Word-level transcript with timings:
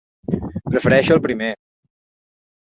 Prefereixo 0.69 1.15
el 1.19 1.23
primer. 1.27 1.53